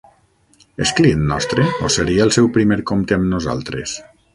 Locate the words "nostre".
1.33-1.67